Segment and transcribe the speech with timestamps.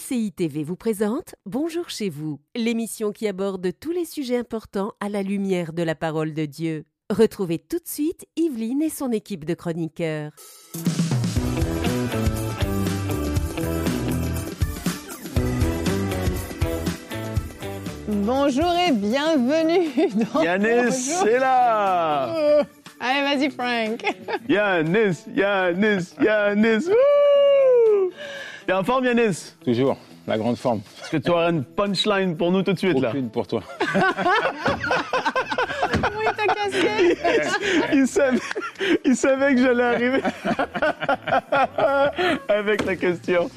[0.00, 5.08] MCI TV vous présente Bonjour chez vous, l'émission qui aborde tous les sujets importants à
[5.08, 6.84] la lumière de la parole de Dieu.
[7.10, 10.32] Retrouvez tout de suite Yveline et son équipe de chroniqueurs.
[18.08, 19.90] Bonjour et bienvenue
[20.34, 22.64] dans Yanis, c'est là
[23.00, 24.02] Allez, vas-y Frank.
[24.48, 28.10] Yanis, Yanis, Yanis Wouh
[28.70, 29.56] T'es en forme, Yanis?
[29.64, 29.96] Toujours,
[30.28, 30.80] la grande forme.
[31.02, 33.08] Est-ce que tu auras une punchline pour nous tout de suite, là?
[33.08, 33.64] Aucune pour toi.
[36.16, 37.18] Oui, t'as cassé.
[37.92, 38.38] il savait,
[39.04, 40.20] il savait que j'allais arriver
[42.48, 43.50] avec la question.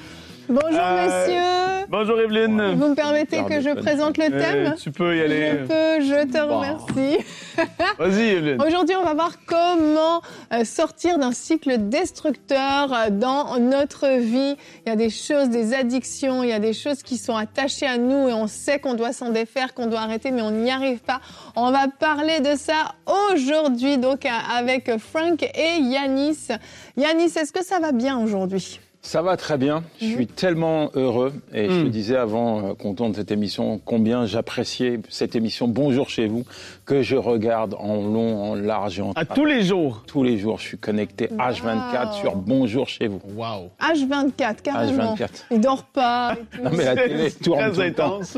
[0.53, 1.87] Bonjour Euh, messieurs.
[1.89, 2.75] Bonjour, Evelyne.
[2.75, 5.49] Vous me permettez que je présente le Euh, thème tu peux y aller.
[5.51, 6.59] Je peux, je te Bon.
[6.59, 7.17] remercie.
[7.99, 8.61] Vas-y, Evelyne.
[8.61, 10.21] Aujourd'hui, on va voir comment
[10.53, 14.55] euh, sortir d'un cycle destructeur dans notre vie.
[14.85, 17.87] Il y a des choses, des addictions, il y a des choses qui sont attachées
[17.87, 20.69] à nous et on sait qu'on doit s'en défaire, qu'on doit arrêter, mais on n'y
[20.71, 21.19] arrive pas.
[21.55, 22.93] On va parler de ça
[23.31, 26.47] aujourd'hui, donc avec Frank et Yanis.
[26.95, 28.79] Yanis, est-ce que ça va bien aujourd'hui?
[29.05, 29.83] Ça va très bien.
[29.99, 31.33] Je suis tellement heureux.
[31.53, 36.09] Et je te disais avant euh, qu'on tourne cette émission combien j'appréciais cette émission Bonjour
[36.09, 36.45] chez vous,
[36.85, 40.03] que je regarde en long, en large en À tous les jours.
[40.05, 43.21] Tous les jours, je suis connecté H24 sur Bonjour chez vous.
[43.35, 43.69] Wow.
[43.81, 45.15] H24, carrément.
[45.15, 45.27] H24.
[45.51, 46.33] Il dort pas.
[46.33, 46.63] et tout.
[46.63, 48.15] Non, mais la télé tourne Très tout le temps.
[48.15, 48.37] intense.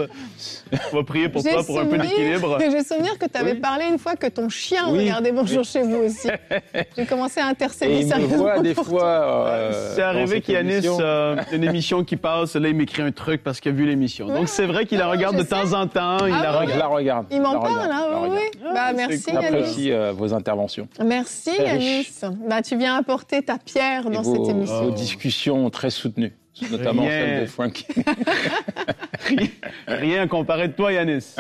[0.94, 2.58] On va prier pour toi, pour un peu d'équilibre.
[2.60, 3.60] J'ai souvenir que tu avais Oui.
[3.60, 5.00] parlé une fois que ton chien Oui.
[5.00, 6.28] regardait Bonjour chez vous aussi.
[6.98, 9.04] J'ai commencé à intercéder Et il me sérieusement voit des pour fois.
[9.06, 10.98] euh, C'est arrivé qu'Yanis, émission.
[11.02, 14.28] euh, une émission qui passe, là, il m'écrit un truc parce qu'il a vu l'émission.
[14.28, 16.26] Donc, c'est vrai qu'il la regarde de temps en temps.
[16.28, 16.74] Il Ah la bon regarde.
[16.74, 17.26] Je la regarde.
[17.32, 18.06] Il m'en parle, hein,
[18.36, 18.66] oui, regarde.
[18.66, 18.74] oui.
[18.74, 19.34] Bah, merci cool.
[19.34, 19.48] Yanis.
[19.52, 20.88] J'apprécie euh, vos interventions.
[21.04, 22.08] Merci Yanis.
[22.48, 24.84] Bah, tu viens apporter ta pierre Et dans vos, cette émission.
[24.84, 26.34] vos discussions très soutenues,
[26.72, 27.12] notamment Rien.
[27.12, 27.86] celle de Frank.
[29.88, 31.36] Rien, comparer de toi, Yanis.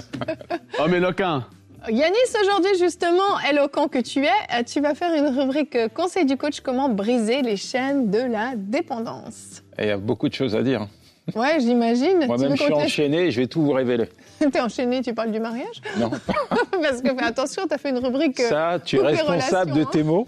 [0.80, 1.44] Homme éloquent.
[1.88, 6.36] Yanis, aujourd'hui, justement, éloquent que tu es, euh, tu vas faire une rubrique Conseil du
[6.36, 9.62] coach, comment briser les chaînes de la dépendance.
[9.78, 10.88] Et Il y a beaucoup de choses à dire.
[11.28, 11.40] Hein.
[11.40, 12.25] Ouais, j'imagine.
[12.25, 14.09] Moi-même, je suis enchaîné et je vais tout vous révéler.
[14.52, 16.12] T'es enchaîné, tu parles du mariage Non,
[16.81, 18.40] Parce que fais attention, t'as fait une rubrique.
[18.41, 20.28] euh, ça, tu es responsable de tes mots.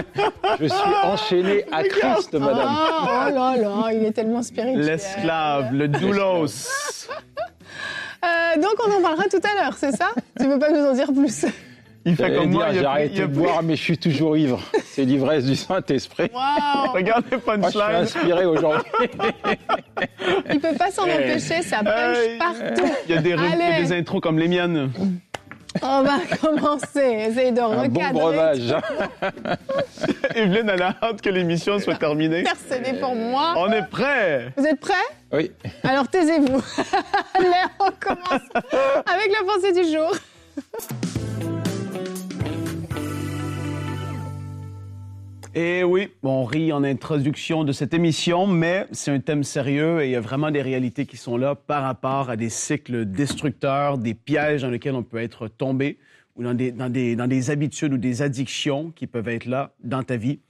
[0.60, 2.66] je suis enchaîné à Christ, madame.
[2.66, 4.80] Ah, oh là là, il est tellement spirituel.
[4.84, 6.68] L'esclave, le doulos.
[8.24, 10.10] Euh, donc on en parlera tout à l'heure, c'est ça?
[10.40, 11.44] Tu veux pas nous en dire plus?
[12.06, 14.60] Il fait comme dire, j'ai arrêté de boire, mais je suis toujours ivre.
[14.84, 16.30] C'est l'ivresse du Saint-Esprit.
[16.34, 17.96] Waouh Regarde les Moi, je suis punchlines.
[18.02, 18.90] inspiré aujourd'hui.
[20.52, 22.38] Il peut pas s'en empêcher, ça punch Hey.
[22.38, 22.88] partout.
[23.08, 23.82] Il y a des, Allez.
[23.86, 24.90] des intros comme les miennes.
[25.82, 28.12] On va commencer, essaye de Un bon recadrer.
[28.12, 28.74] breuvage.
[30.36, 32.40] Evelyne, elle a hâte que l'émission soit terminée.
[32.40, 33.54] Intercéder pour moi.
[33.56, 34.52] On est prêts.
[34.56, 34.92] Vous êtes prêts?
[35.32, 35.50] Oui.
[35.82, 36.62] Alors taisez-vous.
[37.34, 37.48] Allez,
[37.80, 38.42] on commence
[39.06, 40.12] avec la pensée du jour.
[45.56, 50.02] Et Eh oui, on rit en introduction de cette émission, mais c'est un thème sérieux
[50.02, 53.04] et il y a vraiment des réalités qui sont là par rapport à des cycles
[53.04, 55.98] destructeurs, des pièges dans lesquels on peut être tombé
[56.34, 59.70] ou dans des, dans des, dans des habitudes ou des addictions qui peuvent être là
[59.84, 60.40] dans ta vie.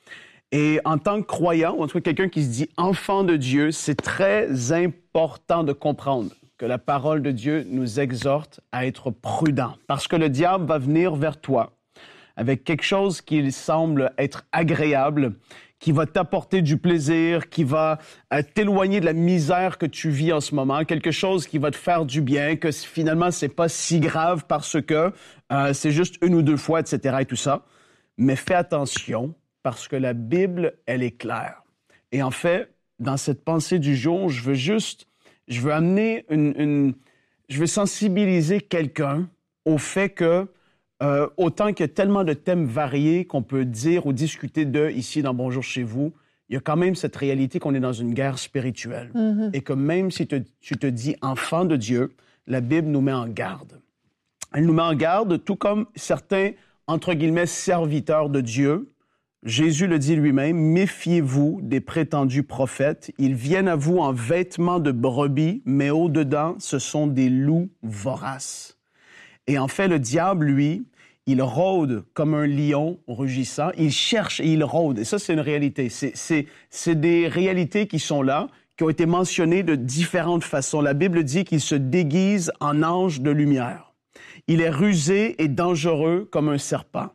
[0.52, 3.36] Et en tant que croyant, ou en tout cas quelqu'un qui se dit enfant de
[3.36, 9.10] Dieu, c'est très important de comprendre que la parole de Dieu nous exhorte à être
[9.10, 11.74] prudent parce que le diable va venir vers toi
[12.36, 15.34] avec quelque chose qui semble être agréable,
[15.78, 17.98] qui va t'apporter du plaisir, qui va
[18.32, 21.70] euh, t'éloigner de la misère que tu vis en ce moment, quelque chose qui va
[21.70, 25.12] te faire du bien, que finalement c'est pas si grave parce que
[25.52, 27.18] euh, c'est juste une ou deux fois, etc.
[27.20, 27.66] et tout ça.
[28.16, 31.62] Mais fais attention parce que la Bible, elle est claire.
[32.12, 35.06] Et en fait, dans cette pensée du jour, je veux juste,
[35.48, 36.94] je veux amener une, une-
[37.48, 39.28] je veux sensibiliser quelqu'un
[39.66, 40.48] au fait que
[41.02, 44.90] euh, autant qu'il y a tellement de thèmes variés qu'on peut dire ou discuter de
[44.90, 46.12] ici dans Bonjour chez vous,
[46.48, 49.10] il y a quand même cette réalité qu'on est dans une guerre spirituelle.
[49.52, 52.12] Et que même si te- tu te dis enfant de Dieu,
[52.46, 53.80] la Bible nous met en garde.
[54.52, 56.50] Elle nous met en garde, tout comme certains,
[56.86, 58.90] entre guillemets, serviteurs de Dieu.
[59.42, 63.10] Jésus le dit lui-même, méfiez-vous des prétendus prophètes.
[63.18, 68.73] Ils viennent à vous en vêtements de brebis, mais au-dedans, ce sont des loups voraces.
[69.46, 70.84] Et en fait, le diable, lui,
[71.26, 73.70] il rôde comme un lion rugissant.
[73.76, 74.98] Il cherche et il rôde.
[74.98, 75.88] Et ça, c'est une réalité.
[75.88, 76.46] C'est-
[76.94, 80.80] des réalités qui sont là, qui ont été mentionnées de différentes façons.
[80.80, 83.92] La Bible dit qu'il se déguise en ange de lumière.
[84.48, 87.08] Il est rusé et dangereux comme un serpent.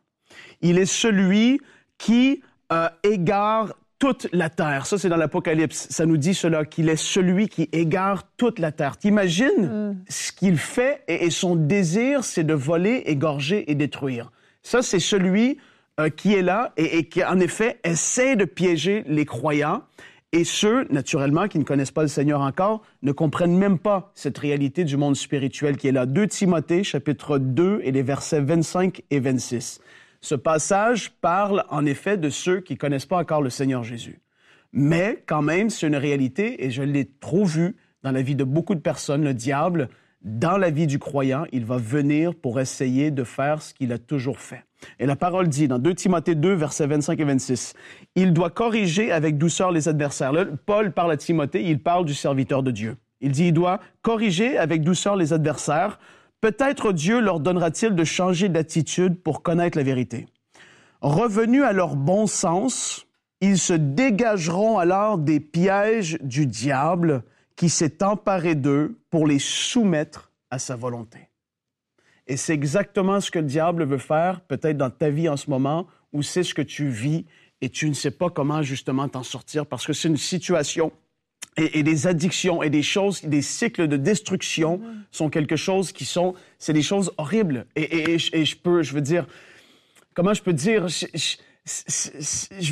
[0.62, 1.60] Il est celui
[1.98, 2.42] qui
[2.72, 4.86] euh, égare toute la terre.
[4.86, 5.88] Ça, c'est dans l'Apocalypse.
[5.90, 8.98] Ça nous dit cela, qu'il est celui qui égare toute la terre.
[8.98, 14.32] T'imagines ce qu'il fait et, son désir, c'est de voler, égorger et détruire.
[14.64, 15.58] Ça, c'est celui
[16.00, 19.84] euh, qui est là et, et, qui, en effet, essaie de piéger les croyants.
[20.32, 24.38] Et ceux, naturellement, qui ne connaissent pas le Seigneur encore, ne comprennent même pas cette
[24.38, 26.06] réalité du monde spirituel qui est là.
[26.06, 29.82] 2 Timothée, chapitre 2, et les versets 25 et 26.
[30.22, 34.22] Ce passage parle en effet de ceux qui connaissent pas encore le Seigneur Jésus.
[34.74, 38.44] Mais quand même, c'est une réalité et je l'ai trop vu dans la vie de
[38.44, 39.24] beaucoup de personnes.
[39.24, 39.90] Le diable,
[40.22, 43.98] dans la vie du croyant, il va venir pour essayer de faire ce qu'il a
[43.98, 44.64] toujours fait.
[45.00, 47.74] Et la parole dit dans 2 Timothée 2, versets 25 et 26,
[48.16, 50.32] il doit corriger avec douceur les adversaires.
[50.32, 52.98] Là, Paul parle à Timothée, il parle du serviteur de Dieu.
[53.22, 56.00] Il dit, il doit corriger avec douceur les adversaires
[56.42, 60.28] Peut-être Dieu leur donnera-t-il de changer d'attitude pour connaître la vérité.
[61.02, 63.06] Revenus à leur bon sens,
[63.42, 67.24] ils se dégageront alors des pièges du diable
[67.56, 71.30] qui s'est emparé d'eux pour les soumettre à sa volonté.
[72.28, 75.50] Et c'est exactement ce que le diable veut faire, peut-être dans ta vie en ce
[75.50, 77.26] moment, où c'est ce que tu vis
[77.62, 80.92] et tu ne sais pas comment justement t'en sortir parce que c'est une situation
[81.60, 86.34] et, des addictions et des choses, des cycles de destruction sont quelque chose qui sont,
[86.58, 87.66] c'est des choses horribles.
[87.76, 89.26] Et, et, je peux, je veux dire,
[90.14, 91.06] comment je peux dire, je,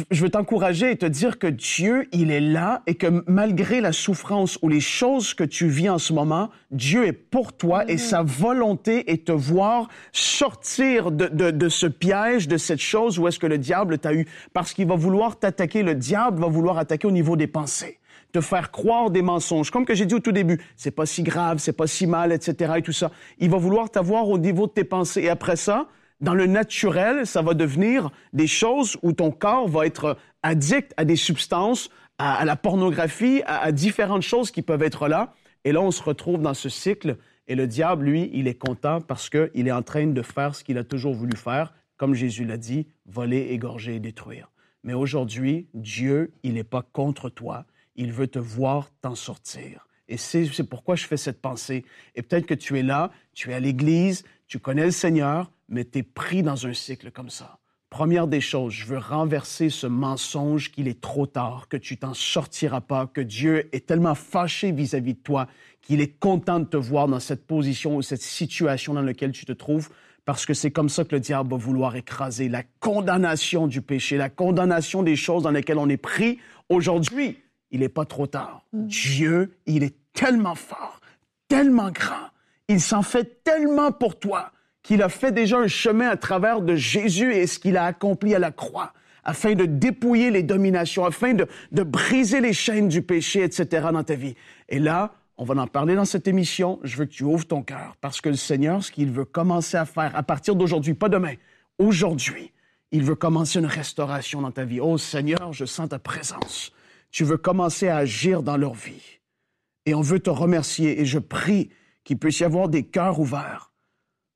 [0.10, 3.92] je veux t'encourager et te dire que Dieu, il est là et que malgré la
[3.92, 7.96] souffrance ou les choses que tu vis en ce moment, Dieu est pour toi et
[7.96, 7.98] mm-hmm.
[7.98, 13.28] sa volonté est te voir sortir de, de, de ce piège, de cette chose où
[13.28, 14.26] est-ce que le diable t'a eu.
[14.54, 18.00] Parce qu'il va vouloir t'attaquer, le diable va vouloir attaquer au niveau des pensées
[18.38, 19.72] te faire croire des mensonges.
[19.72, 22.32] Comme que j'ai dit au tout début, c'est pas si grave, c'est pas si mal,
[22.32, 22.74] etc.
[22.78, 23.12] et tout ça.
[23.40, 25.24] Il va vouloir t'avoir au niveau de tes pensées.
[25.24, 25.88] Et après ça,
[26.22, 31.06] dans le naturel, ça va devenir des choses où ton corps va être addict à
[31.06, 31.90] des substances,
[32.20, 35.34] à, la pornographie, à, à, différentes choses qui peuvent être là.
[35.64, 37.18] Et là, on se retrouve dans ce cycle.
[37.48, 40.64] Et le diable, lui, il est content parce qu'il est en train de faire ce
[40.64, 44.52] qu'il a toujours voulu faire, comme Jésus l'a dit, voler, égorger et détruire.
[44.84, 47.66] Mais aujourd'hui, Dieu, il n'est pas contre toi
[47.98, 49.88] il veut te voir t'en sortir.
[50.08, 51.84] Et c'est pourquoi je fais cette pensée.
[52.16, 55.84] Et peut-être que tu es là, tu es à l'Église, tu connais le Seigneur, mais
[55.84, 57.60] tu es pris dans un cycle comme ça.
[57.90, 62.14] Première des choses, je veux renverser ce mensonge qu'il est trop tard, que tu t'en
[62.14, 65.48] sortiras pas, que Dieu est tellement fâché vis-à-vis de toi
[65.82, 69.46] qu'il est content de te voir dans cette position ou cette situation dans laquelle tu
[69.46, 69.90] te trouves,
[70.26, 74.18] parce que c'est comme ça que le diable va vouloir écraser la condamnation du péché,
[74.18, 77.38] la condamnation des choses dans lesquelles on est pris aujourd'hui
[77.72, 78.66] il n'est pas trop tard.
[78.74, 78.88] Mm.
[78.88, 81.00] Dieu, il est tellement fort,
[81.48, 82.30] tellement grand,
[82.68, 84.52] il s'en fait tellement pour toi
[84.84, 88.34] qu'il a fait déjà un chemin à travers de Jésus et ce qu'il a accompli
[88.34, 88.94] à la croix
[89.24, 93.88] afin de dépouiller les dominations, afin de, de briser les chaînes du péché, etc.
[93.92, 94.36] dans ta vie.
[94.70, 96.80] Et là, on va en parler dans cette émission.
[96.84, 99.76] Je veux que tu ouvres ton cœur parce que le Seigneur, ce qu'il veut commencer
[99.76, 101.34] à faire à partir d'aujourd'hui, pas demain,
[101.78, 102.54] aujourd'hui,
[102.92, 104.80] il veut commencer une restauration dans ta vie.
[104.80, 106.72] Oh Seigneur, je sens ta présence
[107.12, 109.20] tu veux commencer à agir dans leur vie.
[109.86, 111.70] Et on veut te remercier et je prie
[112.04, 113.72] qu'il puisse y avoir des cœurs ouverts,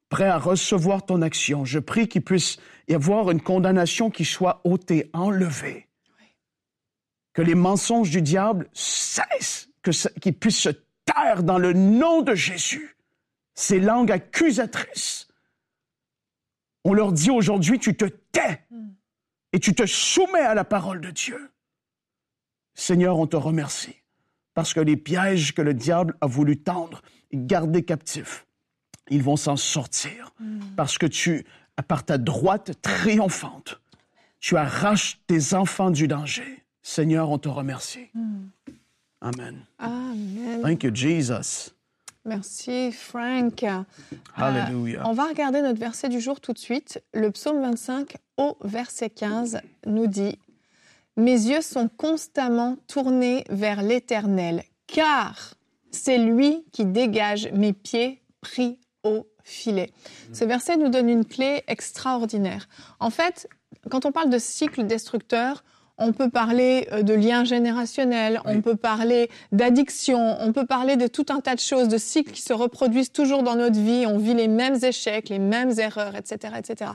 [0.10, 1.66] prêts à recevoir ton action.
[1.66, 2.58] Je prie qu'il puisse
[2.88, 5.88] y avoir une condamnation qui soit ôtée, enlevée.
[7.34, 9.70] Que les mensonges du diable cessent,
[10.22, 10.70] qu'ils puissent se
[11.06, 12.98] taire dans le nom de Jésus.
[13.54, 15.28] Ces langues accusatrices.
[16.84, 18.66] On leur dit aujourd'hui, tu te tais
[19.54, 21.51] et tu te soumets à la parole de Dieu.
[22.74, 23.96] Seigneur, on te remercie
[24.54, 27.02] parce que les pièges que le diable a voulu tendre
[27.32, 28.46] et garder captifs,
[29.10, 30.60] ils vont s'en sortir mm.
[30.76, 31.46] parce que tu,
[31.88, 33.82] par ta droite triomphante,
[34.40, 36.64] tu arraches tes enfants du danger.
[36.82, 38.10] Seigneur, on te remercie.
[38.14, 38.48] Mm.
[39.22, 39.66] Amen.
[39.78, 40.62] Amen.
[40.64, 41.72] Thank you, Jesus.
[42.26, 43.66] Merci, Frank.
[44.36, 45.02] Hallelujah.
[45.02, 47.02] Euh, on va regarder notre verset du jour tout de suite.
[47.14, 50.38] Le psaume 25 au verset 15 nous dit
[51.18, 55.56] mes yeux sont constamment tournés vers l'Éternel, car
[55.92, 59.92] c'est lui qui dégage mes pieds pris au filet.
[60.34, 62.68] Ce verset nous donne une clé extraordinaire.
[63.00, 63.48] En fait,
[63.90, 65.64] quand on parle de cycle destructeur,
[65.98, 71.08] on peut parler euh, de liens générationnels, on peut parler d'addiction, on peut parler de
[71.08, 74.18] tout un tas de choses, de cycles qui se reproduisent toujours dans notre vie, on
[74.18, 76.92] vit les mêmes échecs, les mêmes erreurs, etc., etc.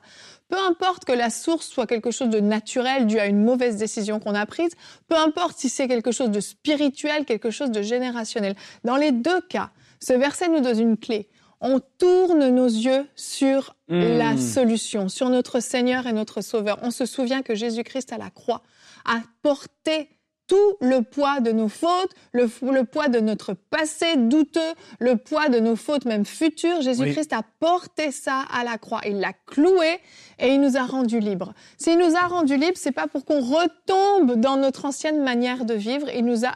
[0.49, 4.21] Peu importe que la source soit quelque chose de naturel dû à une mauvaise décision
[4.21, 4.73] qu'on a prise,
[5.09, 8.55] peu importe si c'est quelque chose de spirituel, quelque chose de générationnel.
[8.85, 11.29] Dans les deux cas, ce verset nous donne une clé
[11.61, 14.39] on tourne nos yeux sur la hmm.
[14.39, 16.79] solution, sur notre Seigneur et notre Sauveur.
[16.83, 18.63] On se souvient que Jésus-Christ à la croix
[19.05, 20.11] à porter
[20.47, 22.47] tout le poids de nos fautes, le,
[22.85, 26.83] poids de notre passé douteux, le poids de nos fautes même futures.
[26.83, 29.01] Jésus-Christ a porté ça à la croix.
[29.07, 29.99] Il l'a cloué
[30.39, 31.53] et il nous a rendus libres.
[31.79, 35.75] S'il nous a rendus libres, c'est pas pour qu'on retombe dans notre ancienne manière de
[35.75, 36.09] vivre.
[36.15, 36.53] Il nous a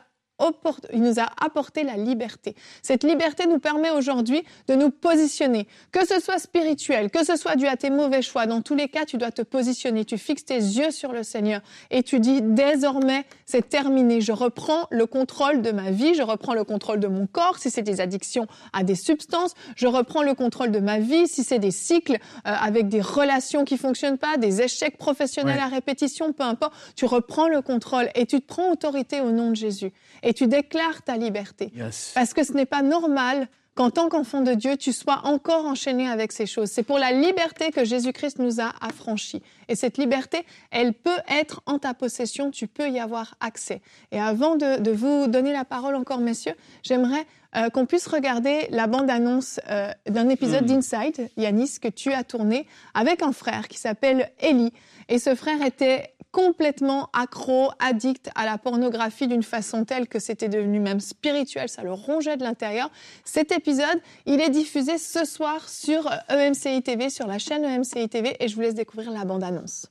[0.93, 2.55] il nous a apporté la liberté.
[2.83, 7.57] Cette liberté nous permet aujourd'hui de nous positionner, que ce soit spirituel, que ce soit
[7.57, 8.47] dû à tes mauvais choix.
[8.47, 10.05] Dans tous les cas, tu dois te positionner.
[10.05, 14.21] Tu fixes tes yeux sur le Seigneur et tu dis désormais, c'est terminé.
[14.21, 17.59] Je reprends le contrôle de ma vie, je reprends le contrôle de mon corps.
[17.59, 21.27] Si c'est des addictions à des substances, je reprends le contrôle de ma vie.
[21.27, 25.69] Si c'est des cycles euh, avec des relations qui fonctionnent pas, des échecs professionnels à
[25.69, 29.57] répétition, peu importe, tu reprends le contrôle et tu te prends autorité au nom de
[29.57, 29.93] Jésus
[30.23, 31.73] et tu déclares ta liberté.
[32.15, 36.09] Parce que ce n'est pas normal qu'en tant qu'enfant de Dieu, tu sois encore enchaîné
[36.09, 36.71] avec ces choses.
[36.71, 39.43] C'est pour la liberté que Jésus-Christ nous a affranchis.
[39.69, 43.81] Et cette liberté, elle peut être en ta possession, tu peux y avoir accès.
[44.13, 47.25] Et avant de, vous donner la parole encore, messieurs, j'aimerais
[47.57, 50.81] euh, qu'on puisse regarder la bande-annonce euh, d'un épisode hmm.
[50.81, 54.73] d'Inside, Yanis, que tu as tourné avec un frère qui s'appelle Eli.
[55.09, 60.49] Et ce frère était complètement accro, addict à la pornographie d'une façon telle que c'était
[60.49, 62.91] devenu même spirituel, ça le rongeait de l'intérieur.
[63.25, 68.37] Cet épisode, il est diffusé ce soir sur EMCI TV, sur la chaîne EMCI TV,
[68.39, 69.87] et je vous laisse découvrir la bande-annonce.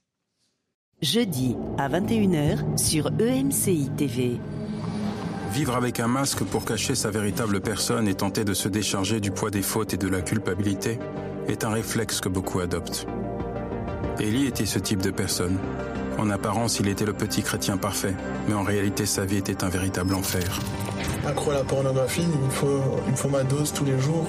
[1.01, 4.39] Jeudi à 21h sur EMCI TV.
[5.53, 9.31] Vivre avec un masque pour cacher sa véritable personne et tenter de se décharger du
[9.31, 10.99] poids des fautes et de la culpabilité
[11.47, 13.07] est un réflexe que beaucoup adoptent.
[14.19, 15.57] Ellie était ce type de personne.
[16.19, 18.13] En apparence, il était le petit chrétien parfait,
[18.47, 20.59] mais en réalité, sa vie était un véritable enfer.
[21.25, 24.27] Accro à la pornographie, il me faut, il faut ma dose tous les jours.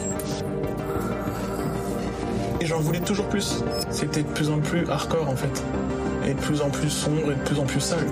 [2.61, 3.63] Et j'en voulais toujours plus.
[3.91, 5.63] C'était de plus en plus hardcore en fait.
[6.27, 8.07] Et de plus en plus sombre et de plus en plus sale.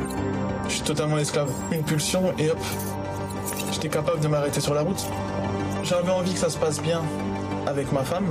[0.68, 1.50] Je suis totalement esclave.
[1.72, 2.58] Une pulsion et hop,
[3.80, 5.06] j'étais capable de m'arrêter sur la route.
[5.84, 7.00] J'avais envie que ça se passe bien
[7.68, 8.26] avec ma femme,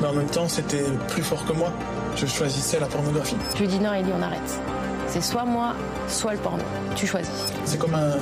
[0.00, 1.70] mais en même temps c'était plus fort que moi.
[2.16, 3.36] Je choisissais la pornographie.
[3.54, 4.60] Je lui dis non, Ellie, on arrête.
[5.06, 5.74] C'est soit moi,
[6.08, 6.62] soit le porno.
[6.96, 7.52] Tu choisis.
[7.66, 8.12] C'est comme un...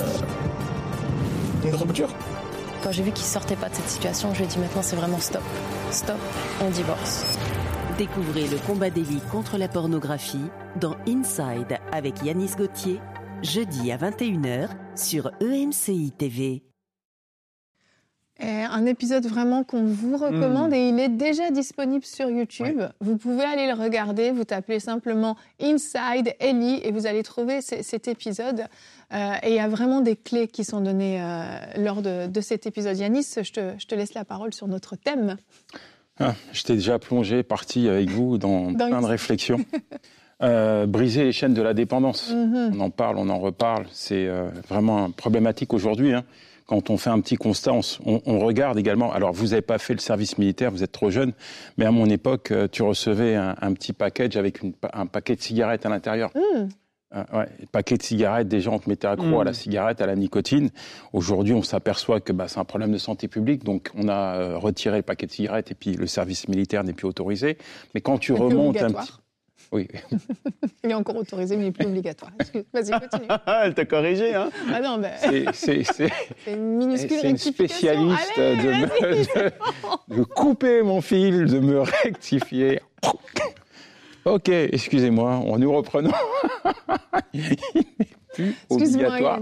[1.65, 2.09] une rupture.
[2.83, 4.97] Quand j'ai vu qu'il sortait pas de cette situation, je lui ai dit maintenant c'est
[4.97, 5.43] vraiment stop.
[5.93, 6.19] Stop,
[6.61, 7.39] on divorce.
[7.97, 13.01] Découvrez le combat d'Eli contre la pornographie dans Inside avec Yanis Gauthier,
[13.43, 16.63] jeudi à 21h sur EMCI TV
[18.77, 20.75] un épisode vraiment qu'on vous recommande hmm.
[20.75, 22.83] et il est déjà disponible sur YouTube.
[23.01, 28.09] Vous pouvez aller le regarder, vous tapez simplement Inside Ellie et vous allez trouver cet
[28.09, 28.67] épisode.
[29.13, 31.47] Euh, et il y a vraiment des clés qui sont données euh,
[31.79, 32.97] lors de, cet épisode.
[32.99, 35.37] Yanis, je te, laisse la parole sur notre thème.
[36.19, 39.65] Ah, J'étais déjà plongé, parti avec vous dans, plein de réflexions.
[40.43, 42.31] Euh, briser les chaînes de la dépendance.
[42.31, 42.73] Mm-hmm.
[42.77, 43.87] On en parle, on en reparle.
[43.91, 44.29] C'est
[44.69, 46.13] vraiment problématique aujourd'hui.
[46.13, 46.25] Hein
[46.67, 47.73] quand on fait un petit constat,
[48.05, 49.13] on, regarde également.
[49.13, 51.33] Alors, vous n'avez pas fait le service militaire, vous êtes trop jeune,
[51.79, 54.61] mais à mon époque, euh, tu recevais un, petit package avec
[54.93, 56.31] un paquet de cigarettes à l'intérieur.
[56.35, 56.69] Mmh.
[57.15, 59.55] Euh, ouais, paquet de cigarettes, des gens on te mettait accro à la mmh.
[59.55, 60.71] cigarette, à la nicotine.
[61.13, 64.59] Aujourd'hui, on s'aperçoit que bah, c'est un problème de santé publique, donc on a euh,
[64.59, 67.59] retiré le paquet de cigarettes et puis le service militaire n'est plus autorisé.
[67.95, 69.13] Mais quand tu remontes un petit
[69.73, 69.89] oui.
[70.85, 72.31] il est encore autorisé, mais il n'est plus obligatoire.
[72.73, 73.29] Vas-y, continue.
[73.65, 75.13] Elle t'a corrigé, hein Ah non, ben...
[75.53, 75.85] C'est
[76.47, 82.81] une minuscule C'est une spécialiste de, de, couper mon fil, de me rectifier.
[84.25, 86.13] ok, excusez-moi, on nous reprenons.
[87.33, 87.57] il n'est
[88.35, 89.41] plus obligatoire.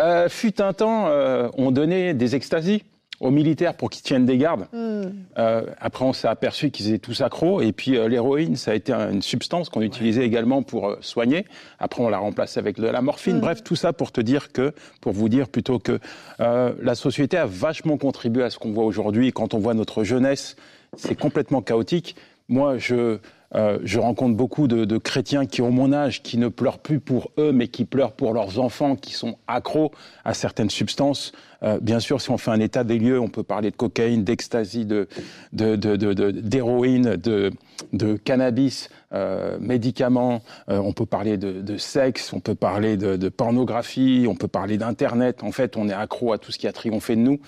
[0.00, 2.82] Euh, fut un temps, euh, on donnait des extasies
[3.24, 4.66] aux militaires pour qu'ils tiennent des gardes.
[4.72, 5.04] Hmm.
[5.38, 7.62] Euh, après, on s'est aperçu qu'ils étaient tous accros.
[7.62, 11.46] Et puis, euh, l'héroïne, ça a été une substance qu'on utilisait également pour euh, soigner.
[11.78, 13.38] Après, on l'a remplacé avec de la morphine.
[13.38, 13.40] Hmm.
[13.40, 15.98] Bref, tout ça pour te dire que, pour vous dire plutôt que
[16.38, 19.32] la société a vachement contribué à ce qu'on voit aujourd'hui.
[19.32, 20.56] Quand on voit notre jeunesse,
[20.96, 22.16] c'est complètement chaotique.
[22.48, 23.18] Moi, je,
[23.54, 27.30] euh, je rencontre beaucoup de, chrétiens qui ont mon âge, qui ne pleurent plus pour
[27.38, 29.92] eux, mais qui pleurent pour leurs enfants, qui sont accros
[30.24, 31.32] à certaines substances.
[31.62, 34.24] Euh, bien sûr, si on fait un état des lieux, on peut parler de cocaïne,
[34.24, 35.08] d'ecstasy, de,
[35.52, 40.42] d'héroïne, de, cannabis, euh, médicaments.
[40.68, 45.42] on peut parler de, sexe, on peut parler de, pornographie, on peut parler d'internet.
[45.42, 47.40] En fait, on est accro à tout ce qui a triomphé de nous.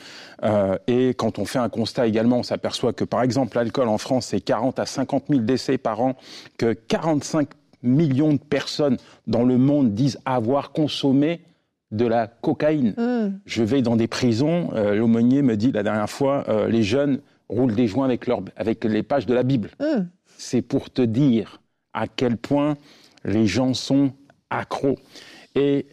[0.86, 4.26] et quand on fait un constat également, on s'aperçoit que, par exemple, l'alcool en France,
[4.26, 5.96] c'est 40 à 50 000 décès par
[6.58, 7.48] que 45
[7.82, 8.96] millions de personnes
[9.26, 11.40] dans le monde disent avoir consommé
[11.92, 12.94] de la cocaïne.
[12.96, 13.38] Mm.
[13.46, 17.20] Je vais dans des prisons, euh, l'aumônier me dit la dernière fois, euh, les jeunes
[17.48, 19.70] roulent des joints avec, leur, avec les pages de la Bible.
[19.80, 20.06] Mm.
[20.36, 21.60] C'est pour te dire
[21.92, 22.76] à quel point
[23.24, 24.12] les gens sont
[24.50, 24.96] accro.
[25.54, 25.86] Et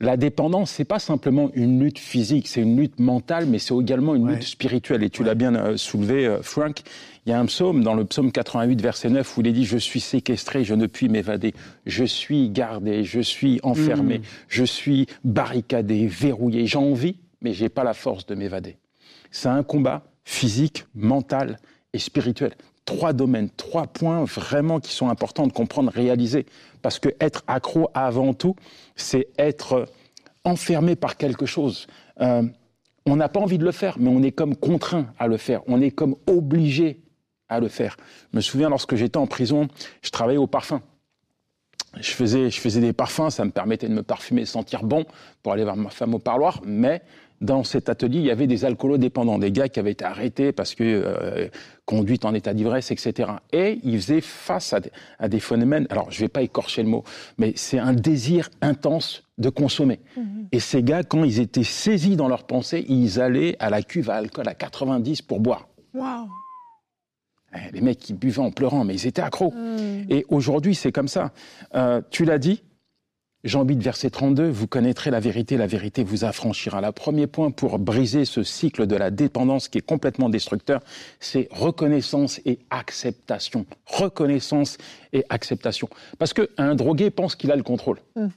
[0.00, 4.14] la dépendance, c'est pas simplement une lutte physique, c'est une lutte mentale, mais c'est également
[4.14, 5.02] une lutte spirituelle.
[5.02, 6.82] Et tu l'as bien euh, soulevé, euh, Frank.
[7.24, 9.64] Il y a un psaume, dans le psaume 88, verset 9, où il est dit
[9.64, 11.54] Je suis séquestré, je ne puis m'évader.
[11.86, 14.22] Je suis gardé, je suis enfermé, mm.
[14.48, 16.66] je suis barricadé, verrouillé.
[16.66, 18.76] J'ai envie, mais j'ai pas la force de m'évader.
[19.30, 21.58] C'est un combat physique, mental
[21.92, 22.52] et spirituel.
[22.84, 26.46] Trois domaines, trois points vraiment qui sont importants de comprendre, réaliser.
[26.82, 28.56] Parce que être accro avant tout,
[28.94, 29.86] c'est être
[30.44, 31.86] enfermé par quelque chose.
[32.20, 32.42] Euh,
[33.06, 35.62] on n'a pas envie de le faire, mais on est comme contraint à le faire.
[35.66, 37.00] On est comme obligé
[37.48, 37.96] à le faire.
[38.32, 39.68] Je me souviens lorsque j'étais en prison,
[40.02, 40.82] je travaillais au parfum.
[42.00, 45.04] Je faisais, je faisais des parfums, ça me permettait de me parfumer, sentir bon
[45.42, 47.02] pour aller voir ma femme au parloir, mais
[47.40, 50.74] dans cet atelier, il y avait des alcoolodépendants, des gars qui avaient été arrêtés parce
[50.74, 51.48] que euh,
[51.84, 53.32] conduite en état d'ivresse, etc.
[53.52, 56.82] Et ils faisaient face à des, à des phénomènes, alors je ne vais pas écorcher
[56.82, 57.04] le mot,
[57.38, 60.00] mais c'est un désir intense de consommer.
[60.16, 60.48] Mhm.
[60.52, 64.10] Et ces gars, quand ils étaient saisis dans leurs pensées, ils allaient à la cuve
[64.10, 65.68] à alcool à 90 pour boire.
[65.92, 66.28] Waouh
[67.54, 69.52] eh, les mecs, ils buvaient en pleurant, mais ils étaient accros.
[69.52, 70.06] Hmm.
[70.08, 71.32] Et aujourd'hui, c'est comme ça.
[71.74, 72.64] Euh, tu l'as dit,
[73.44, 76.80] Jean 8, verset 32, vous connaîtrez la vérité, la vérité vous affranchira.
[76.80, 80.80] Le premier point pour briser ce cycle de la dépendance qui est complètement destructeur,
[81.20, 83.66] c'est reconnaissance et acceptation.
[83.84, 84.78] Reconnaissance
[85.12, 85.90] et acceptation.
[86.18, 87.98] Parce qu'un drogué pense qu'il a le contrôle.
[88.16, 88.28] Hmm.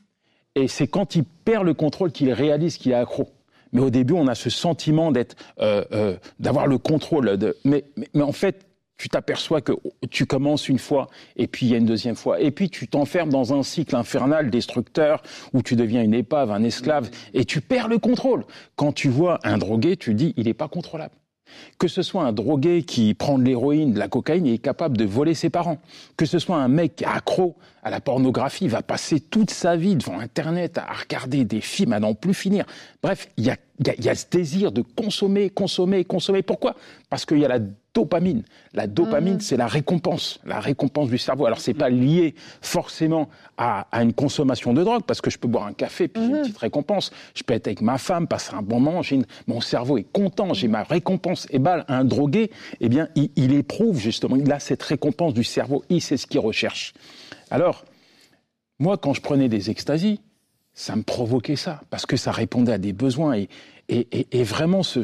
[0.56, 3.30] Et c'est quand il perd le contrôle qu'il réalise qu'il est accro.
[3.72, 7.38] Mais au début, on a ce sentiment d'être, euh, euh, d'avoir le contrôle.
[7.38, 8.67] De, mais, mais en fait,
[8.98, 9.74] tu t'aperçois que
[10.10, 12.40] tu commences une fois et puis il y a une deuxième fois.
[12.40, 15.22] Et puis tu t'enfermes dans un cycle infernal destructeur
[15.54, 18.46] où tu deviens une épave, un esclave et tu perds le contrôle.
[18.76, 21.14] Quand tu vois un drogué, tu dis il n'est pas contrôlable.
[21.78, 24.98] Que ce soit un drogué qui prend de l'héroïne, de la cocaïne et est capable
[24.98, 25.78] de voler ses parents.
[26.18, 27.56] Que ce soit un mec accro
[27.88, 32.00] à la pornographie, va passer toute sa vie devant Internet à regarder des films à
[32.00, 32.66] n'en plus finir.
[33.02, 33.56] Bref, il y a,
[33.98, 36.42] y a, ce désir de consommer, consommer, consommer.
[36.42, 36.76] Pourquoi?
[37.10, 37.60] Parce qu'il y a la
[37.94, 38.44] dopamine.
[38.74, 39.40] La dopamine, mhm.
[39.40, 41.46] c'est la récompense, la récompense du cerveau.
[41.46, 45.66] Alors, c'est pas lié forcément à, une consommation de drogue, parce que je peux boire
[45.66, 46.42] un café puis j'ai une mhm.
[46.42, 47.12] petite récompense.
[47.36, 49.02] Je peux être avec ma femme, passer un bon moment,
[49.48, 51.48] mon cerveau est content, j'ai ma récompense.
[51.52, 55.46] Et bien, un drogué, eh bien, il, il éprouve justement, il a cette récompense du
[55.46, 56.94] cerveau, il sait ce qu'il recherche.
[57.52, 57.86] Alors,
[58.80, 60.20] moi, quand je prenais des extasies,
[60.74, 63.50] ça me provoquait ça, parce que ça répondait à des besoins et,
[63.90, 65.02] et, vraiment ce,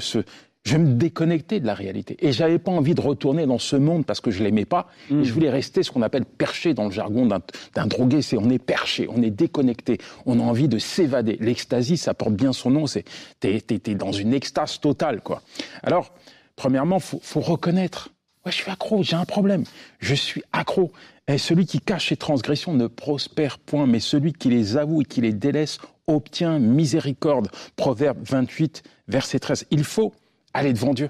[0.64, 2.16] je me déconnectais de la réalité.
[2.20, 4.88] Et j'avais pas envie de retourner dans ce monde parce que je l'aimais pas.
[5.10, 5.34] Et je mmh.
[5.34, 8.22] voulais rester ce qu'on appelle perché dans le jargon d'un drogué.
[8.22, 11.38] C'est on est perché, on est déconnecté, on a envie de s'évader.
[11.42, 12.88] L'extasie, ça porte bien son nom.
[12.88, 13.04] C'est
[13.40, 15.42] t'es es, dans une extase totale, quoi.
[15.82, 16.14] Alors,
[16.56, 18.10] premièrement, faut, faut reconnaître.
[18.46, 19.64] Ouais, je suis accro, j'ai un problème.
[20.00, 20.92] Je suis accro.
[21.28, 25.06] Et celui qui cache ses transgressions ne prospère point, mais celui qui les avoue et
[25.06, 27.50] qui les délaisse obtient miséricorde.
[27.76, 29.66] Proverbe 28, verset 13.
[29.72, 30.14] Il faut
[30.54, 31.10] aller devant Dieu.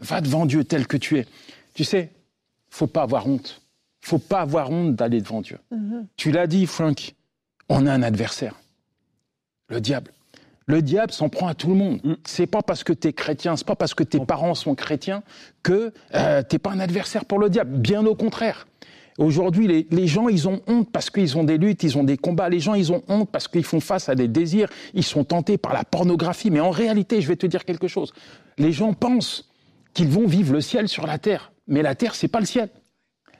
[0.00, 1.26] Va devant Dieu tel que tu es.
[1.74, 2.10] Tu sais,
[2.70, 3.62] faut pas avoir honte.
[4.00, 5.58] Faut pas avoir honte d'aller devant Dieu.
[5.70, 6.08] Mhm.
[6.16, 7.14] Tu l'as dit, Frank,
[7.68, 8.56] on a un adversaire.
[9.68, 10.12] Le diable.
[10.66, 12.00] Le diable s'en prend à tout le monde.
[12.04, 12.14] Mm.
[12.24, 15.22] C'est pas parce que tu es chrétien, c'est pas parce que tes parents sont chrétiens
[15.62, 17.76] que euh, t'es pas un adversaire pour le diable.
[17.78, 18.66] Bien au contraire.
[19.18, 22.48] Aujourd'hui, les, gens, ils ont honte parce qu'ils ont des luttes, ils ont des combats.
[22.48, 24.68] Les gens, ils ont honte parce qu'ils font face à des désirs.
[24.94, 26.50] Ils sont tentés par la pornographie.
[26.50, 28.12] Mais en réalité, je vais te dire quelque chose.
[28.58, 29.50] Les gens pensent
[29.92, 31.52] qu'ils vont vivre le ciel sur la terre.
[31.66, 32.70] Mais la terre, c'est pas le ciel.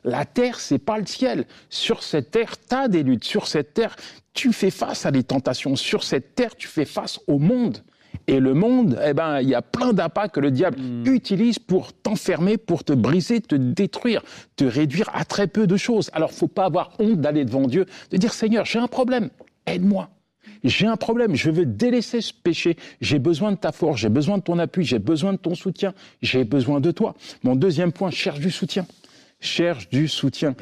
[0.04, 1.46] La terre, c'est pas le ciel.
[1.70, 3.24] Sur cette terre, tu as des luttes.
[3.24, 3.96] Sur cette terre,
[4.34, 5.76] tu fais face à des tentations.
[5.76, 7.82] Sur cette terre, tu fais face au monde.
[8.26, 11.06] Et le monde, eh ben, il y a plein d'appâts que le diable hmm.
[11.06, 14.22] utilise pour t'enfermer, pour te briser, te détruire,
[14.56, 16.10] te réduire à très peu de choses.
[16.12, 19.30] Alors, faut pas avoir honte d'aller devant Dieu, de dire Seigneur, j'ai un problème,
[19.66, 20.10] aide-moi.
[20.64, 24.38] J'ai un problème, je veux délaisser ce péché, j'ai besoin de ta force, j'ai besoin
[24.38, 27.14] de ton appui, j'ai besoin de ton soutien, j'ai besoin de toi.
[27.42, 28.86] Mon deuxième point, cherche du soutien.
[29.40, 30.54] Cherche du soutien.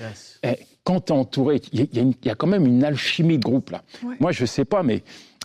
[0.43, 3.83] Et quand tu es entouré, il y, a quand même une alchimie de groupe là.
[4.21, 5.03] Moi, je sais pas, mais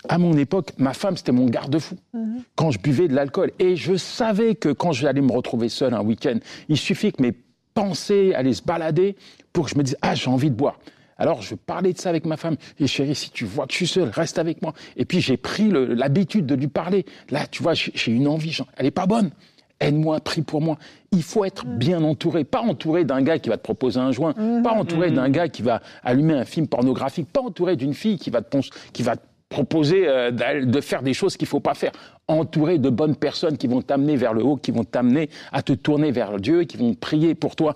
[0.09, 1.95] à mon époque, ma femme, c'était mon garde-fou.
[2.13, 2.43] Mhm.
[2.55, 3.51] Quand je buvais de l'alcool.
[3.59, 6.37] Et je savais que quand j'allais me retrouver seul un week-end,
[6.69, 7.33] il suffit que mes
[7.73, 9.15] pensées allaient se balader
[9.53, 10.79] pour que je me dise, ah, j'ai envie de boire.
[11.17, 12.57] Alors, je parlais de ça avec ma femme.
[12.79, 14.73] Et chérie, si tu vois que je suis seul, reste avec moi.
[14.97, 17.05] Et puis, j'ai pris l'habitude de lui parler.
[17.29, 18.57] Là, tu vois, j'ai une envie.
[18.77, 19.31] Elle est pas bonne.
[19.79, 20.77] Aide-moi, prie pour moi.
[21.11, 21.77] Il faut être mhm.
[21.77, 22.43] bien entouré.
[22.43, 24.33] Pas entouré d'un gars qui va te proposer un joint.
[24.37, 24.63] Mhm.
[24.63, 27.31] Pas entouré d'un gars qui va allumer un film pornographique.
[27.31, 28.57] Pas entouré d'une fille qui va te,
[28.93, 31.91] qui va te proposer euh, de faire des choses qu'il faut pas faire.
[32.27, 35.73] Entouré de bonnes personnes qui vont t'amener vers le haut, qui vont t'amener à te
[35.73, 37.75] tourner vers Dieu, qui vont prier pour toi.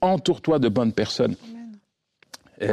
[0.00, 1.34] Entoure-toi de bonnes personnes.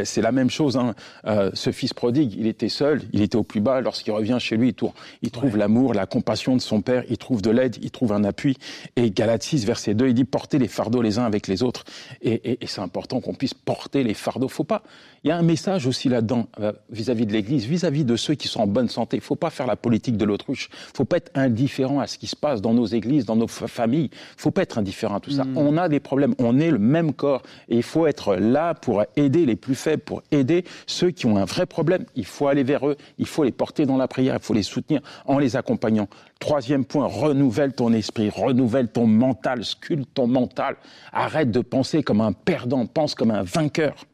[0.04, 0.78] C'est la même chose.
[0.78, 0.96] Hein.
[1.26, 3.82] Euh, ce fils prodigue, il était seul, il était au plus bas.
[3.82, 4.76] Lorsqu'il revient chez lui,
[5.22, 8.24] il trouve l'amour, la compassion de son père, il trouve de l'aide, il trouve un
[8.24, 8.58] appui.
[8.96, 11.84] Et Galates 6, verset 2, il dit portez les fardeaux les uns avec les autres.
[12.22, 14.48] Et, c'est important qu'on puisse porter les fardeaux.
[14.48, 14.84] Faut pas.
[15.24, 18.48] Il y a un message aussi là-dedans euh, vis-à-vis de l'Église, vis-à-vis de ceux qui
[18.48, 19.18] sont en bonne santé.
[19.18, 20.70] Il faut pas faire la politique de l'autruche.
[20.72, 23.48] Il faut pas être indifférent à ce qui se passe dans nos églises, dans nos
[23.48, 24.10] familles.
[24.12, 25.44] Il faut pas être indifférent à tout ça.
[25.44, 25.58] Mm.
[25.58, 26.36] On a des problèmes.
[26.40, 30.04] On est le même corps et il faut être là pour aider les plus faibles,
[30.04, 32.06] pour aider ceux qui ont un vrai problème.
[32.16, 32.98] Il faut aller vers eux.
[33.18, 34.36] Il faut les porter dans la prière.
[34.36, 36.08] Il faut les soutenir en les accompagnant.
[36.40, 40.76] Troisième point, renouvelle ton esprit, renouvelle ton mental, sculpte ton mental.
[41.14, 44.06] Arrête de penser comme un perdant, pense comme un vainqueur.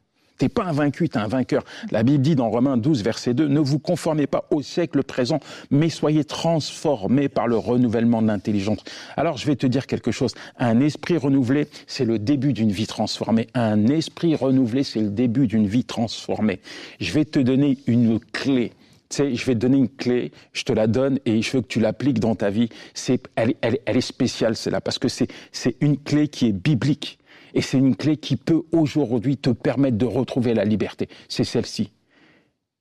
[0.41, 1.63] T'es pas un vaincu, t'es un vainqueur.
[1.91, 5.39] La Bible dit dans Romains 12, verset 2, ne vous conformez pas au siècle présent,
[5.69, 8.80] mais soyez transformés par le renouvellement de l'intelligence.
[9.17, 10.34] Alors je vais te dire quelque chose.
[10.58, 13.49] Un esprit renouvelé, c'est le début d'une vie transformée.
[13.54, 16.60] Un esprit renouvelé, c'est le début d'une vie transformée.
[16.99, 18.71] Je vais te donner une clé.
[19.10, 21.62] Tu sais, je vais te donner une clé, je te la donne et je veux
[21.62, 22.69] que tu l'appliques dans ta vie.
[22.95, 26.51] C'est, elle, elle, elle est spéciale, celle-là, parce que c'est, c'est une clé qui est
[26.51, 27.19] biblique.
[27.53, 31.09] Et c'est une clé qui peut aujourd'hui te permettre de retrouver la liberté.
[31.27, 31.91] C'est celle-ci.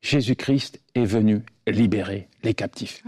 [0.02, 3.02] Jésus-Christ est venu libérer les captifs.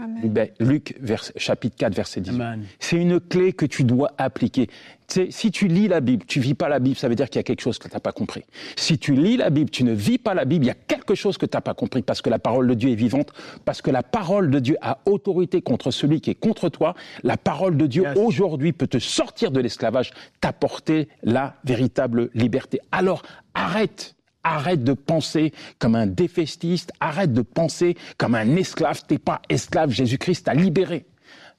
[0.59, 0.95] Luc
[1.37, 2.31] chapitre 4 verset 10.
[2.79, 4.69] C'est une clé que tu dois appliquer.
[5.07, 7.39] si tu lis la Bible, tu vis pas la Bible, ça veut dire qu'il y
[7.39, 8.43] a quelque chose que tu n'as pas compris.
[8.75, 11.15] Si tu lis la Bible, tu ne vis pas la Bible, il y a quelque
[11.15, 13.33] chose que tu n'as pas compris parce que la parole de Dieu est vivante,
[13.65, 16.95] parce que la parole de Dieu a autorité contre celui qui est contre toi.
[17.23, 22.79] La parole de Dieu aujourd'hui peut te sortir de l'esclavage, t'apporter la véritable liberté.
[22.91, 29.01] Alors arrête Arrête de penser comme un défestiste, arrête de penser comme un esclave.
[29.07, 31.05] T'es pas esclave, Jésus-Christ t'a libéré.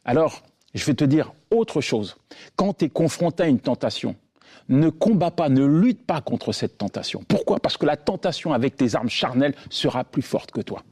[0.05, 0.43] Alors,
[0.75, 2.17] je vais te dire autre chose.
[2.57, 4.17] Quand tu es confronté à une tentation,
[4.69, 7.23] ne combat pas, ne lutte pas contre cette tentation.
[7.29, 7.61] Pourquoi?
[7.61, 10.83] Parce que la tentation avec tes armes charnelles sera plus forte que toi.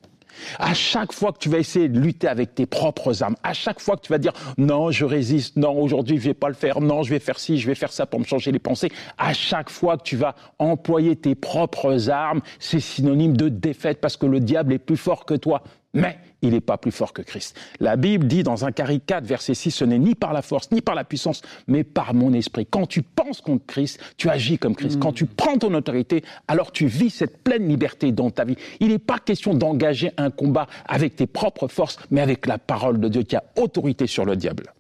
[0.59, 3.81] À chaque fois que tu vas essayer de lutter avec tes propres armes, à chaque
[3.81, 6.81] fois que tu vas dire non, je résiste, non, aujourd'hui je vais pas le faire,
[6.81, 9.33] non, je vais faire ci, je vais faire ça pour me changer les pensées, à
[9.33, 14.27] chaque fois que tu vas employer tes propres armes, c'est synonyme de défaite parce que
[14.27, 15.63] le diable est plus fort que toi.
[15.95, 17.59] Mais il n'est pas plus fort que Christ.
[17.81, 20.81] La Bible dit dans un 4, verset 6, ce n'est ni par la force, ni
[20.81, 22.67] par la puissance, mais par mon esprit.
[22.67, 24.99] Quand tu penses contre Christ, tu agis comme Christ.
[24.99, 28.57] Quand tu prends ton autorité, alors tu vis cette pleine liberté dans ta vie.
[28.81, 33.01] Il n'est pas question d'engager un combat avec tes propres forces, mais avec la parole
[33.01, 34.73] de Dieu qui a autorité sur le diable.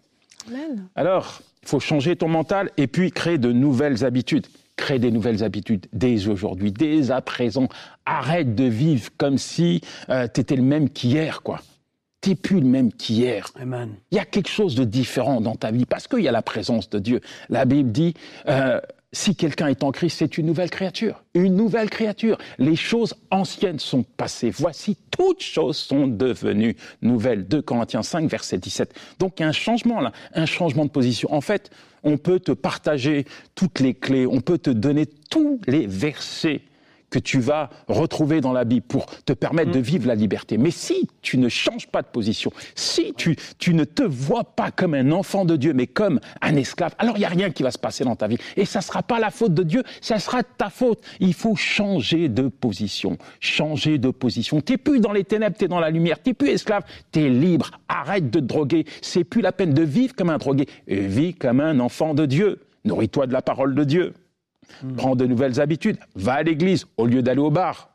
[0.96, 4.46] Alors, il faut changer ton mental et puis créer de nouvelles habitudes.
[4.76, 7.68] Crée des nouvelles habitudes dès aujourd'hui, dès à présent.
[8.06, 11.60] Arrête de vivre comme si euh, tu étais le même qu'hier, quoi.
[12.20, 13.48] T'es plus le même qu'hier.
[13.60, 16.42] Il y a quelque chose de différent dans ta vie parce qu'il y a la
[16.42, 17.20] présence de Dieu.
[17.48, 18.14] La Bible dit,
[18.48, 18.80] euh,
[19.12, 21.22] si quelqu'un est en Christ, c'est une nouvelle créature.
[21.34, 22.38] Une nouvelle créature.
[22.58, 24.50] Les choses anciennes sont passées.
[24.50, 27.46] Voici, toutes choses sont devenues nouvelles.
[27.46, 28.94] 2 Corinthiens 5, verset 17.
[29.18, 31.32] Donc il y a un changement là, un changement de position.
[31.32, 31.70] En fait,
[32.02, 36.62] on peut te partager toutes les clés, on peut te donner tous les versets
[37.12, 39.82] que tu vas retrouver dans la Bible pour te permettre de mm.
[39.82, 40.56] vivre la liberté.
[40.56, 44.70] Mais si tu ne changes pas de position, si tu, tu ne te vois pas
[44.70, 47.62] comme un enfant de Dieu, mais comme un esclave, alors il n'y a rien qui
[47.62, 48.38] va se passer dans ta vie.
[48.56, 51.02] Et ça ne sera pas la faute de Dieu, ça sera ta faute.
[51.20, 53.18] Il faut changer de position.
[53.40, 54.62] Changer de position.
[54.62, 56.16] Tu n'es plus dans les ténèbres, tu es dans la lumière.
[56.22, 57.72] Tu n'es plus esclave, tu es libre.
[57.88, 58.86] Arrête de te droguer.
[59.02, 60.66] C'est plus la peine de vivre comme un drogué.
[60.86, 62.60] Vis comme un enfant de Dieu.
[62.84, 64.14] Nourris-toi de la parole de Dieu.
[64.82, 64.94] Hmm.
[64.96, 65.98] Prends de nouvelles habitudes.
[66.14, 67.92] Va à l'église au lieu d'aller au bar.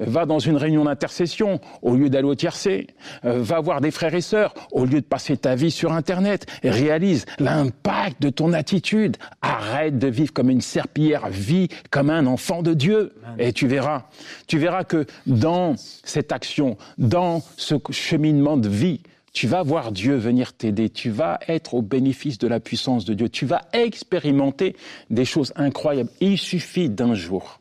[0.00, 2.88] Va dans une réunion d'intercession au lieu d'aller au tiercé.
[3.24, 6.46] Euh, va voir des frères et sœurs au lieu de passer ta vie sur Internet.
[6.64, 9.16] réalise l'impact de ton attitude.
[9.40, 11.28] Arrête de vivre comme une serpillière.
[11.28, 13.14] Vis comme un enfant de Dieu.
[13.38, 14.08] Et tu verras,
[14.48, 19.00] tu verras que dans cette action, dans ce cheminement de vie,
[19.34, 23.12] tu vas voir Dieu venir t'aider, tu vas être au bénéfice de la puissance de
[23.12, 24.76] Dieu, tu vas expérimenter
[25.10, 26.10] des choses incroyables.
[26.20, 27.60] Il suffit d'un jour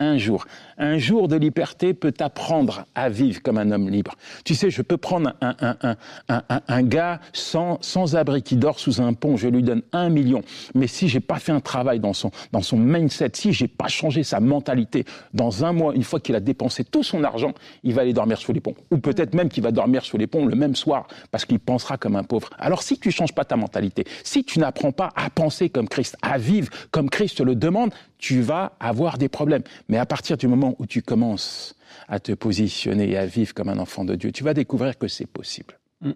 [0.00, 0.46] un jour.
[0.78, 4.14] Un jour de liberté peut t'apprendre à vivre comme un homme libre.
[4.44, 5.96] Tu sais, je peux prendre un, un,
[6.28, 10.08] un, un, gars sans, sans abri qui dort sous un pont, je lui donne un
[10.08, 10.42] million.
[10.74, 13.88] Mais si j'ai pas fait un travail dans son, dans son mindset, si j'ai pas
[13.88, 17.94] changé sa mentalité, dans un mois, une fois qu'il a dépensé tout son argent, il
[17.94, 18.74] va aller dormir sous les ponts.
[18.90, 21.96] Ou peut-être même qu'il va dormir sous les ponts le même soir, parce qu'il pensera
[21.96, 22.50] comme un pauvre.
[22.58, 26.16] Alors si tu changes pas ta mentalité, si tu n'apprends pas à penser comme Christ,
[26.22, 29.62] à vivre comme Christ le demande, tu vas avoir des problèmes.
[29.88, 31.74] Mais à partir du moment où tu commences
[32.08, 35.08] à te positionner et à vivre comme un enfant de Dieu, tu vas découvrir que
[35.08, 35.78] c'est possible.
[36.00, 36.12] Mm.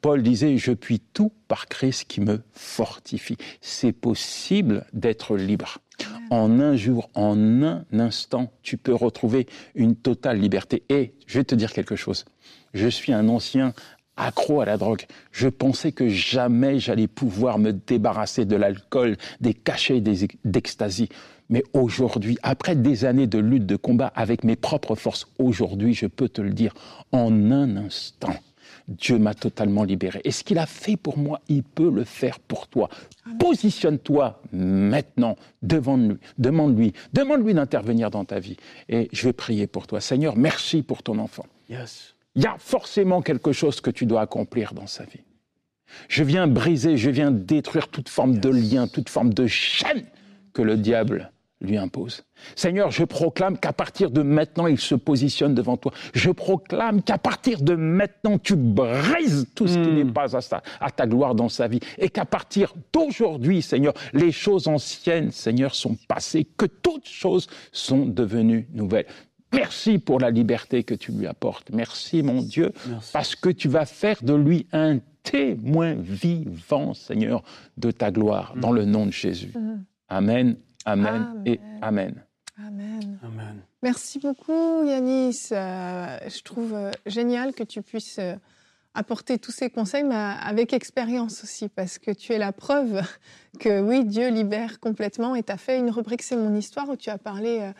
[0.00, 3.36] Paul disait, je puis tout par Christ qui me fortifie.
[3.60, 5.78] C'est possible d'être libre.
[6.30, 10.82] En un jour, en un instant, tu peux retrouver une totale liberté.
[10.88, 12.24] Et je vais te dire quelque chose.
[12.72, 13.74] Je suis un ancien
[14.16, 15.06] accro à la drogue.
[15.32, 20.02] Je pensais que jamais j'allais pouvoir me débarrasser de l'alcool, des cachets,
[20.44, 21.08] d'extasie.
[21.50, 26.06] Mais aujourd'hui, après des années de lutte, de combat avec mes propres forces, aujourd'hui, je
[26.06, 26.72] peux te le dire,
[27.12, 28.34] en un instant,
[28.86, 30.20] Dieu m'a totalement libéré.
[30.24, 32.88] Et ce qu'il a fait pour moi, il peut le faire pour toi.
[33.38, 38.56] Positionne-toi maintenant devant lui, demande-lui, demande-lui d'intervenir dans ta vie.
[38.88, 40.00] Et je vais prier pour toi.
[40.00, 41.46] Seigneur, merci pour ton enfant.
[41.68, 42.14] Yes.
[42.36, 45.24] Il y a forcément quelque chose que tu dois accomplir dans sa vie.
[46.08, 50.04] Je viens briser, je viens détruire toute forme de lien, toute forme de chaîne
[50.52, 52.24] que le diable lui impose.
[52.56, 55.92] Seigneur, je proclame qu'à partir de maintenant, il se positionne devant toi.
[56.14, 59.94] Je proclame qu'à partir de maintenant, tu brises tout ce qui hmm.
[59.94, 61.80] n'est pas à, à ta gloire dans sa vie.
[61.98, 68.06] Et qu'à partir d'aujourd'hui, Seigneur, les choses anciennes, Seigneur, sont passées, que toutes choses sont
[68.06, 69.06] devenues nouvelles.
[69.52, 71.70] Merci pour la liberté que tu lui apportes.
[71.72, 72.72] Merci, mon Dieu,
[73.12, 77.42] parce que tu vas faire de lui un témoin vivant, Seigneur,
[77.76, 79.52] de ta gloire, dans le nom de Jésus.
[79.54, 79.82] Hmm.
[80.08, 82.22] Amen Amen, et Amen.
[82.66, 83.62] Amen.
[83.82, 85.48] Merci beaucoup, Yanis.
[85.52, 88.34] Euh, je trouve euh, génial que tu puisses euh,
[88.94, 93.02] apporter tous ces conseils, mais avec expérience aussi, parce que tu es la preuve
[93.60, 95.34] que oui, Dieu libère complètement.
[95.34, 97.72] Et tu as fait une rubrique, c'est mon histoire, où tu as parlé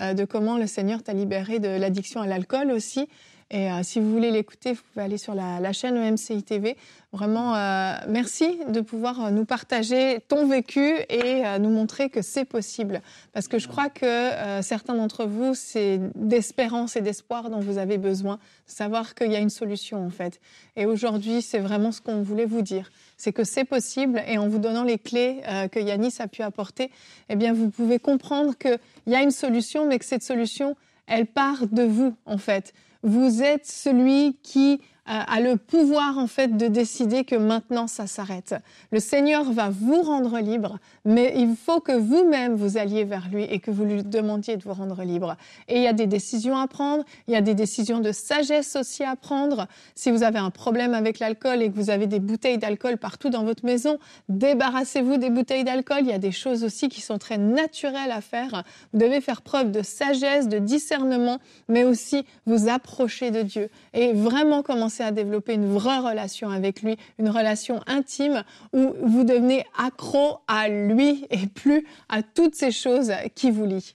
[0.00, 3.08] de comment le Seigneur t'a libéré de l'addiction à l'alcool aussi.
[3.50, 6.76] Et euh, si vous voulez l'écouter, vous pouvei aller sur la, la chaîne EMCI TV.
[7.12, 12.44] Vraiment, euh, merci de pouvoir euh, nous partager ton vécu et nous montrer que c'est
[12.44, 13.00] possible.
[13.32, 17.96] Parce que je crois que certains d'entre vous, c'est d'espérance et d'espoir dont vous avez
[17.96, 20.40] besoin, de savoir qu'il y a une solution en fait.
[20.76, 22.90] Et aujourd'hui, c'est vraiment ce qu'on voulait vous dire.
[23.16, 25.40] C'est que c'est possible et en vous donnant les clés
[25.72, 26.90] que Yanis a pu apporter,
[27.28, 31.26] eh bien, vous pouvez comprendre qu'il y a une solution, mais que cette solution, elle
[31.26, 36.66] part de vous en fait vous êtes celui qui a le pouvoir en fait de
[36.66, 38.54] décider que maintenant ça s'arrête.
[38.92, 43.44] Le Seigneur va vous rendre libre, mais il faut que vous-même vous alliez vers lui
[43.44, 45.36] et que vous lui demandiez de vous rendre libre.
[45.68, 48.76] Et il y a des décisions à prendre, il y a des décisions de sagesse
[48.76, 49.66] aussi à prendre.
[49.94, 53.30] Si vous avez un problème avec l'alcool et que vous avez des bouteilles d'alcool partout
[53.30, 56.00] dans votre maison, débarrassez-vous des bouteilles d'alcool.
[56.02, 58.64] Il y a des choses aussi qui sont très naturelles à faire.
[58.92, 64.12] Vous devez faire preuve de sagesse, de discernement, mais aussi vous approcher de Dieu et
[64.12, 69.64] vraiment commencer à développer une vraie relation avec lui, une relation intime où vous devenez
[69.76, 73.94] accro à lui et plus à toutes ces choses qui vous lient.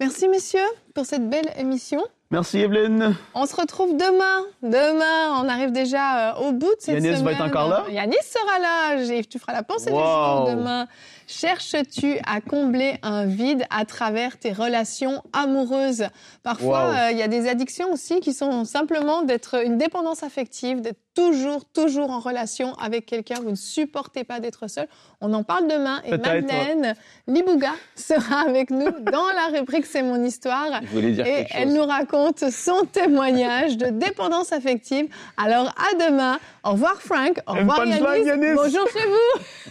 [0.00, 0.60] Merci messieurs
[0.94, 2.02] pour cette belle émission.
[2.30, 3.16] Merci Evelyne.
[3.34, 4.44] On se retrouve demain.
[4.62, 7.24] Demain, on arrive déjà euh, au bout de cette Yanis semaine.
[7.24, 7.84] va être encore là?
[7.90, 9.22] Yanis sera là.
[9.22, 10.86] Tu feras la pensée du jour demain.
[11.28, 16.06] Cherches-tu à combler un vide à travers tes relations amoureuses?
[16.42, 20.80] Parfois, euh, il y a des addictions aussi qui sont simplement d'être une dépendance affective,
[20.80, 23.34] d'être toujours, toujours en relation avec quelqu'un.
[23.42, 24.88] Vous ne supportez pas d'être seul.
[25.20, 26.94] On en parle demain et Madeleine
[27.26, 30.80] Libouga sera avec nous dans la rubrique C'est mon histoire.
[30.94, 35.08] et elle nous raconte son témoignage de dépendance affective.
[35.36, 36.38] Alors à demain.
[36.64, 37.38] Au revoir Frank.
[37.46, 38.54] Au revoir Yanis.
[38.54, 39.70] Bonjour chez vous.